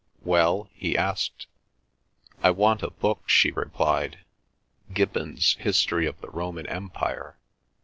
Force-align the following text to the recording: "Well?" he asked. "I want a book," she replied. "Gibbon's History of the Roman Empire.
"Well?" 0.23 0.67
he 0.73 0.97
asked. 0.97 1.45
"I 2.41 2.49
want 2.49 2.81
a 2.81 2.89
book," 2.89 3.29
she 3.29 3.51
replied. 3.51 4.17
"Gibbon's 4.91 5.53
History 5.59 6.07
of 6.07 6.19
the 6.21 6.31
Roman 6.31 6.65
Empire. 6.65 7.37